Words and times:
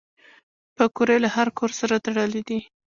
پکورې 0.77 1.17
له 1.23 1.29
هر 1.35 1.47
کور 1.57 1.71
سره 1.79 1.95
تړلي 2.05 2.41
دي 2.47 2.59